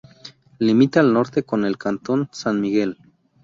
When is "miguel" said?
2.59-2.97